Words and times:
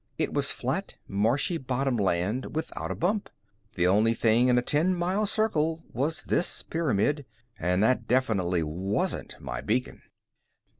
It 0.17 0.33
was 0.33 0.49
flat, 0.49 0.95
marshy 1.07 1.59
bottom 1.59 1.95
land 1.95 2.55
without 2.55 2.89
a 2.89 2.95
bump. 2.95 3.29
The 3.75 3.85
only 3.85 4.15
thing 4.15 4.47
in 4.47 4.57
a 4.57 4.63
ten 4.63 4.95
mile 4.95 5.27
circle 5.27 5.83
was 5.93 6.23
this 6.23 6.63
pyramid 6.63 7.23
and 7.59 7.83
that 7.83 8.07
definitely 8.07 8.63
wasn't 8.63 9.39
my 9.39 9.61
beacon. 9.61 10.01